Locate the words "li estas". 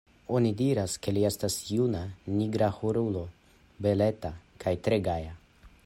1.17-1.57